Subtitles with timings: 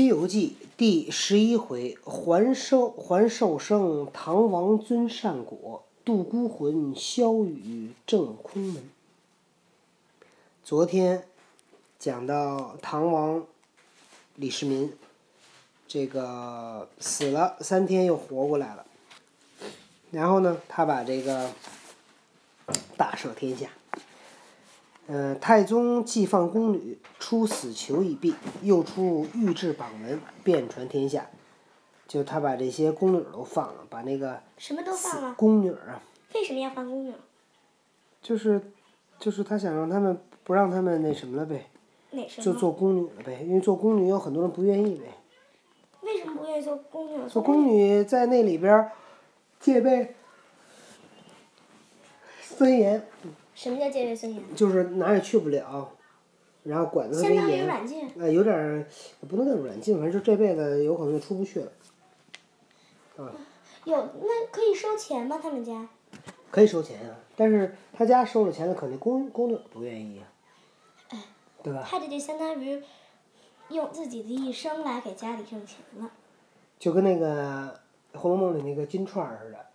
[0.00, 8.88] 西游记》第十一回，还寿还寿生，唐王尊善果，渡孤魂，消雨正空门。
[10.64, 11.24] 昨天
[11.98, 13.44] 讲到唐王
[14.36, 14.90] 李世民，
[15.86, 18.86] 这个死了三天又活过来了，
[20.10, 21.50] 然后呢，他把这个
[22.96, 23.68] 大赦天下。
[25.10, 28.32] 呃，太宗既放宫女，出死囚已毕，
[28.62, 31.26] 又出御制榜文，遍传天下。
[32.06, 35.34] 就他把这些宫女都放了，把那个什么都放了。
[35.34, 36.00] 宫女啊，
[36.32, 37.12] 为什么要放宫女？
[38.22, 38.60] 就是，
[39.18, 41.66] 就是他想让他们不让他们那什么了呗，
[42.12, 42.44] 哪什么？
[42.44, 45.06] 就做宫女了呗，因为做宫女有很多人不愿意呗。
[46.02, 47.28] 为什么不愿意做宫女？
[47.28, 48.92] 做宫女在那里边儿
[49.58, 50.14] 戒备
[52.42, 53.04] 森严，
[53.62, 54.42] 什么叫戒备森严？
[54.56, 55.86] 就是哪儿也去不了，
[56.62, 57.66] 然后管得特相当于别严。
[57.66, 58.10] 软禁。
[58.18, 58.86] 呃，有点儿
[59.28, 61.70] 不能叫软禁，反正就这辈子有可能就出不去了。
[63.84, 65.38] 有那可以收钱吗？
[65.42, 65.86] 他们家？
[66.50, 70.22] 可以收钱啊，但是他家收了钱了，肯定宫宫女不愿意
[71.10, 71.18] 啊，
[71.62, 71.84] 对吧？
[71.86, 72.82] 他这就相当于
[73.68, 76.10] 用自己的一生来给家里挣钱了。
[76.78, 77.78] 就跟那个
[78.18, 79.66] 《红楼梦》里那个金钏儿似的，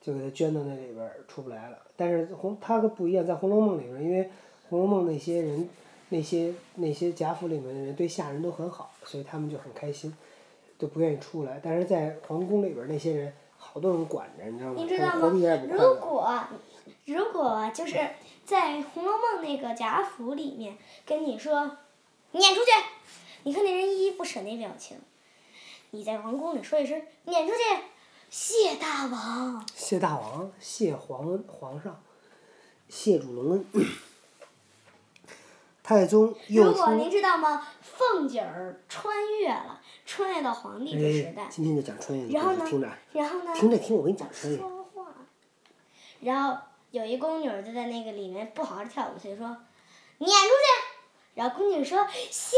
[0.00, 1.78] 就给他捐到那里边儿出不来了。
[1.96, 4.24] 但是红他可不一样，在《红楼梦》里边儿，因为
[4.68, 5.68] 《红楼梦》那些人，
[6.08, 10.16] 那些那些贾府里面的人对下人都很好，所以他们就很开心，
[10.78, 11.60] 都不愿意出来。
[11.62, 14.82] 但是在皇宫里边儿那些人，好多人管着，你知道吗？
[14.82, 15.28] 你知道吗
[15.68, 15.94] 如。
[15.96, 16.40] 果
[17.06, 17.98] 如果就是
[18.44, 21.76] 在《红楼梦》那个贾府里面跟你说
[22.32, 22.70] 撵出去，
[23.42, 24.96] 你看那人依依不舍那表情。
[25.90, 27.58] 你在皇宫里说一声撵出去，
[28.30, 29.66] 谢大王。
[29.74, 32.00] 谢大王，谢皇恩皇上，
[32.88, 33.66] 谢主隆恩。
[35.82, 37.66] 太宗又出如果，您知道吗？
[37.82, 43.52] 凤姐儿穿越了，穿越到皇帝的时哎代，，今天就讲穿越的然后呢故事，听着，然后呢？
[43.52, 44.58] 听着听，我给你讲穿越。
[44.58, 45.06] 说话。
[46.20, 46.56] 然后
[46.92, 49.44] 有一宫女就在那个里面不好好跳舞，所以说
[50.18, 50.44] 撵出去。
[51.34, 52.56] 然后宫女说谢谢。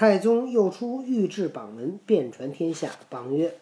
[0.00, 2.92] 太宗又出御制榜文，遍传天下。
[3.08, 3.56] 榜曰：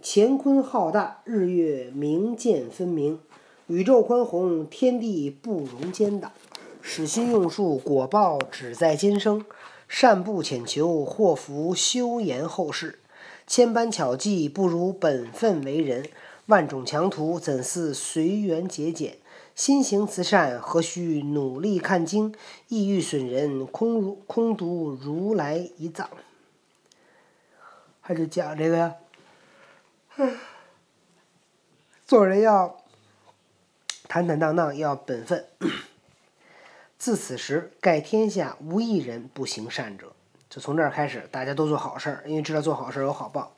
[0.00, 3.18] 乾坤浩大，日月明鉴分明，
[3.66, 6.30] 宇宙宽宏，天地不容奸党。
[6.80, 9.44] 使心用术，果报只在今生。
[9.88, 13.00] 善不浅求，祸福休言后世。
[13.48, 16.06] 千般巧计，不如本分为人。
[16.46, 19.16] 万种强图，怎似随缘节俭？
[19.54, 22.34] 心行慈善，何须努力看经？
[22.68, 26.08] 意欲损人，空如空读如来一藏。
[28.02, 28.94] 他就讲这个呀，
[32.06, 32.80] 做人要
[34.08, 35.44] 坦坦荡荡，要本分。
[36.98, 40.12] 自此时，盖天下无一人不行善者。
[40.48, 43.52] 就从这儿开始，大家都做好事儿，因为知道做好事儿有好报。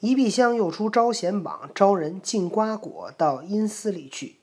[0.00, 4.36] 一壁香又出招贤榜，招人进瓜果到阴司里去。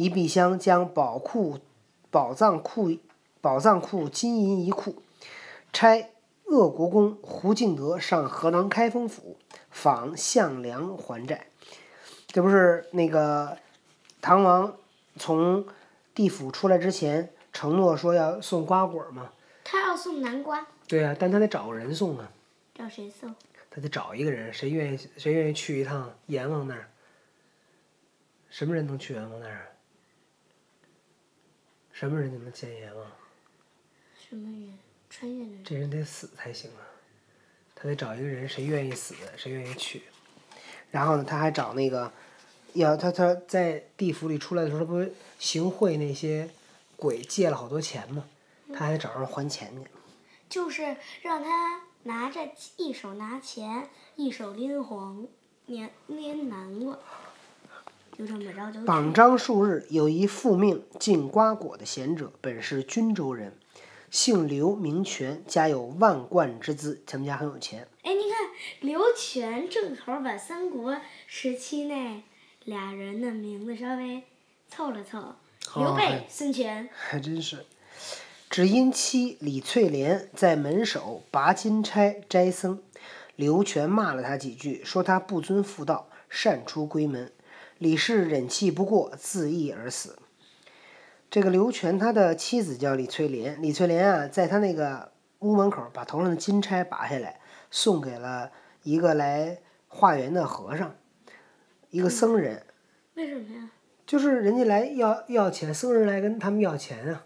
[0.00, 1.58] 一壁香将宝库、
[2.10, 2.96] 宝藏库、
[3.42, 5.02] 宝藏库金银一库，
[5.74, 6.10] 差
[6.44, 9.36] 鄂国公胡敬德上河南开封府
[9.68, 11.48] 访项梁还债。
[12.28, 13.58] 这不是那个
[14.22, 14.74] 唐王
[15.16, 15.66] 从
[16.14, 19.30] 地府出来之前承诺说要送瓜果吗？
[19.62, 22.32] 他要送南瓜，对啊，但他得找个人送啊，
[22.74, 23.34] 找谁送？
[23.70, 26.88] 他得找一个人，谁愿意谁愿意去一趟阎王那儿？
[28.48, 29.66] 什么人能去阎王那儿啊？
[32.00, 33.06] 什么人就能见阎王？
[34.18, 34.78] 什么人？
[35.10, 35.62] 穿越的人。
[35.62, 36.80] 这人得死才行啊！
[37.74, 40.04] 他得找一个人，谁愿意死，谁愿意去。
[40.90, 42.10] 然后呢，他还找那个，
[42.72, 46.48] 要他他在地府里出来的时候，他不是行贿那些
[46.96, 48.24] 鬼借了好多钱吗？
[48.72, 49.90] 他还得找人还钱去。
[50.48, 55.28] 就是让他拿着一手拿钱，一手拎黄
[55.66, 56.98] 年拎南瓜，
[58.20, 58.86] 就这么着就去。
[58.86, 63.54] 榜章数日，有一复命进瓜果的贤者，本是均州人，
[64.10, 67.88] 姓刘名权，家有万贯之资，他们家很有钱。
[68.02, 68.50] 哎，你看
[68.80, 70.96] 刘权正好把三国
[71.26, 72.22] 时期那
[72.64, 74.22] 俩人的名字稍微
[74.68, 75.36] 凑了凑，
[75.76, 76.88] 刘备哎、孙权。
[76.92, 77.64] 还真是。
[78.50, 82.82] 只因妻李翠莲在门首拔金钗摘僧，
[83.36, 87.32] 刘全骂了他几句，说他不遵妇道，擅出闺门。
[87.80, 90.18] 李氏忍气不过，自缢而死。
[91.30, 97.40] 这个刘全他的妻子叫李翠莲，李翠莲啊，在他那个屋门口把头上的金钗拔下来，
[97.70, 100.94] 送给了一个来化缘的和尚，
[101.88, 102.66] 一个僧人。
[103.14, 103.70] 为什么呀？
[104.06, 107.24] 就是人家来要要钱，僧人来跟他们要钱啊，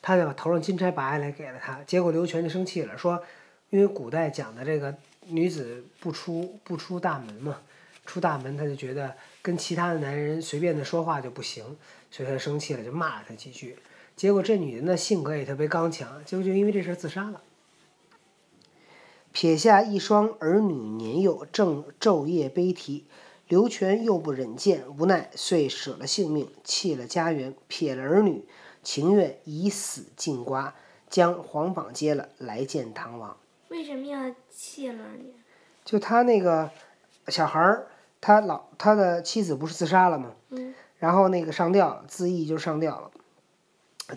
[0.00, 1.82] 他就把头上金钗拔下来给了他。
[1.86, 3.22] 结果刘全就生气了，说，
[3.68, 4.96] 因为古代讲的这个
[5.26, 7.60] 女子不出不出大门嘛，
[8.04, 11.76] 出大门他就觉得跟其他的男人随便的说话就不行，
[12.10, 13.76] 所以他生气了，就骂了他几句。
[14.16, 17.42] 结果这女人的呢性格也特别刚强，结果就因为这事自杀了。
[19.32, 23.06] 撇下一双儿女年幼，正昼夜悲啼。
[23.48, 28.46] 刘全又不忍见，无奈遂舍了性命，弃了家园，撇了儿女，
[28.82, 30.74] 情愿以死尽瓜，
[31.10, 33.36] 将皇榜揭了，来见唐王。
[33.68, 35.34] 为什么要弃了儿女？
[35.84, 36.70] 就他那个
[37.28, 37.88] 小孩儿，
[38.22, 40.32] 他老他的妻子不是自杀了吗？
[40.48, 40.74] 嗯。
[40.98, 43.10] 然后那个上吊了，自缢就上吊了，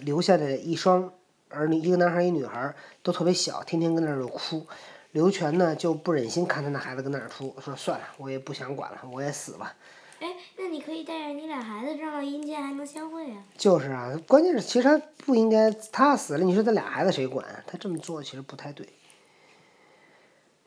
[0.01, 1.11] 留下的一双
[1.49, 4.67] 儿女，一个男孩儿，一女孩儿，都特别小，天天跟那儿就哭。
[5.13, 9.73] 刘全呢就不忍心看他那孩子跟那儿哭，说算了，我也不想管了，我也死吧。
[10.19, 13.43] 哎，那你可以带着你俩孩子，让阴间还能相会啊。
[13.57, 17.43] 就是啊，关键是其实他不应该，他死了，你说他俩孩子谁管？
[17.65, 18.87] 他这么做其实不太对。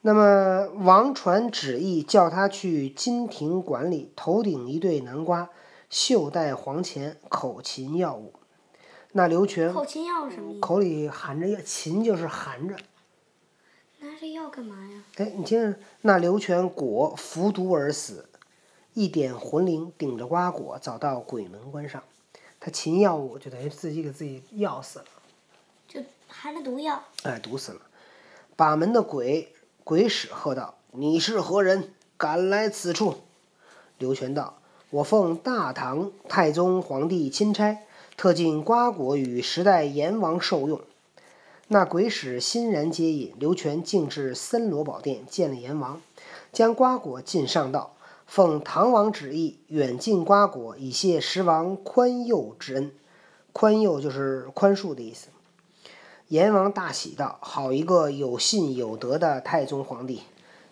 [0.08, 5.50] 那么王传旨意叫他去金庭馆里，头顶一对南瓜，
[5.90, 8.32] 袖带黄钱，口噙药物。
[9.12, 10.60] 那刘全口噙药是什么意思？
[10.60, 12.74] 口里含着药，噙就是含着。
[13.98, 15.04] 拿着药干嘛呀？
[15.16, 18.30] 哎，你听着，那刘全果服毒而死，
[18.94, 22.02] 一点魂灵顶着瓜果，早到鬼门关上。
[22.58, 25.04] 他擒药物，就等于自己给自己药死了。
[25.86, 27.04] 就含着毒药。
[27.24, 27.82] 哎，毒死了。
[28.56, 29.54] 把门的鬼
[29.88, 31.94] 鬼使喝道：“你是何人？
[32.18, 33.14] 敢来此处？”
[33.96, 34.58] 刘全道
[34.92, 37.78] ：“我奉大唐太宗皇帝钦差，
[38.14, 40.82] 特进瓜果与时代阎王受用。”
[41.68, 46.02] 那鬼使欣然接引，刘全径至森罗宝殿见了阎王，
[46.52, 47.96] 将瓜果进上道，
[48.26, 52.92] 奉唐王旨意远进瓜果，以谢十王宽宥之恩。
[53.54, 55.28] 宽宥就是宽恕的意思。
[56.28, 60.20] 阎王大喜道：“好一个有信有德的太宗皇帝，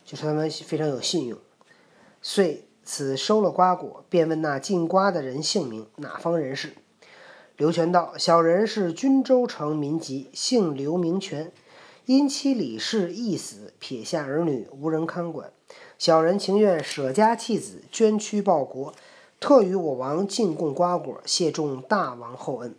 [0.04, 1.38] 就是他们非常有信用。”
[2.20, 6.74] 遂此收了瓜果，便问那进瓜的人姓名，哪方人士。
[7.56, 11.50] 刘全道：“小人是均州城民籍，姓刘名全，
[12.04, 15.50] 因妻李氏缢死，撇下儿女无人看管，
[15.98, 18.92] 小人情愿舍家弃子，捐躯报国，
[19.40, 22.74] 特与我王进贡瓜果，谢重大王厚恩。”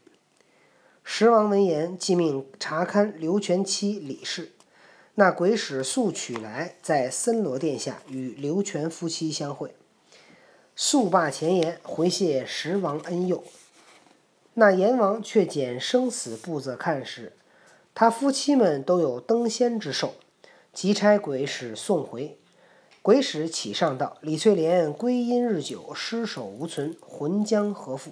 [1.09, 4.51] 时王闻言，即命查勘刘全妻李氏。
[5.15, 9.73] 那鬼使速取来，在森罗殿下与刘全夫妻相会，
[10.75, 13.41] 速罢前言，回谢时王恩佑。
[14.55, 17.31] 那阎王却捡生死簿子看时，
[17.95, 20.13] 他夫妻们都有登仙之寿，
[20.73, 22.37] 即差鬼使送回。
[23.01, 28.11] 鬼使启上道：“李翠莲归阴日久，尸首无存，魂将何复？”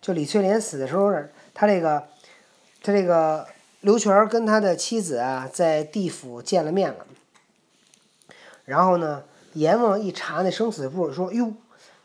[0.00, 1.12] 就李翠莲死的时候，
[1.52, 2.08] 他这个，
[2.82, 3.46] 他这个
[3.80, 7.06] 刘全跟他的妻子啊，在地府见了面了。
[8.64, 9.24] 然后呢，
[9.54, 11.54] 阎王一查那生死簿，说：“哟，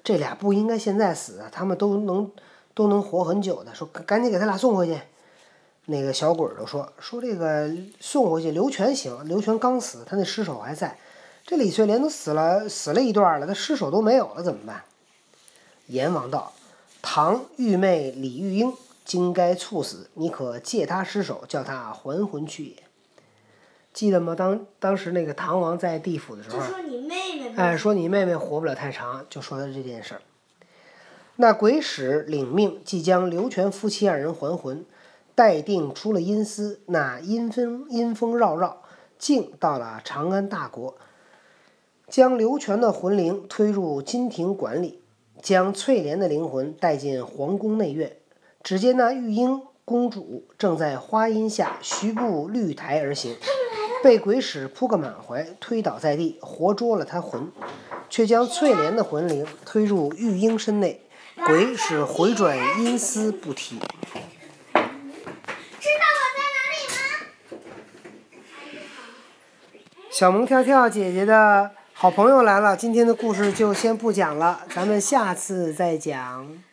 [0.03, 2.31] 这俩不应该现在死啊，他们都能。”
[2.75, 4.99] 都能活很久的，说赶紧给他俩送回去。
[5.85, 7.71] 那个小鬼儿就说说这个
[8.01, 10.97] 送回去，刘全行，刘全刚死，他那尸首还在。
[11.45, 14.83] 这李翠莲都死了，死了一段了，他尸首都没有了，怎么办？
[15.87, 16.51] 阎王道：
[17.01, 18.73] 唐玉妹李玉英
[19.05, 22.75] 今该猝死，你可借他尸首，叫他还魂去也。
[23.93, 24.35] 记得吗？
[24.35, 30.21] 当当时那个唐王在地府的时候，说你妹妹，哎，说你妹妹活不了太长，就说的这件事儿。
[31.37, 34.83] 那鬼使领命，即将刘全夫妻二人还魂，
[35.35, 38.81] 待定出了阴司，那阴风阴风绕绕，
[39.17, 40.95] 竟到了长安大国，
[42.07, 44.99] 将刘全的魂灵推入金庭馆里，
[45.41, 48.17] 将翠莲的灵魂带进皇宫内院。
[48.65, 53.37] 只见那玉英公主正在花荫下徐步绿苔而行，
[54.03, 57.51] 被鬼使扑个满怀，推倒在地，活捉了她魂，
[58.09, 60.99] 却将翠莲的魂灵推入玉英身内。
[61.45, 63.77] 鬼使回转阴司不提。
[63.77, 63.83] 知
[64.73, 64.81] 道
[66.15, 67.61] 我在哪里吗？
[70.09, 76.64] 小萌跳跳姐姐的好朋友来了，今天的故事就先不讲了，咱们下次再讲。